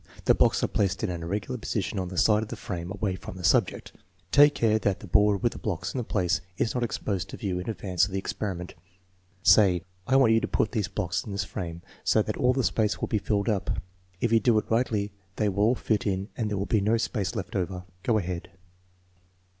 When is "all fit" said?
15.57-16.07